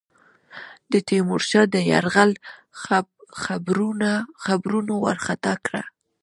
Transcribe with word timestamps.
د 0.91 0.93
تیمورشاه 1.07 1.65
د 1.73 1.75
یرغل 1.91 2.31
خبرونو 4.45 4.93
وارخطا 5.05 5.53
کړه. 5.65 5.83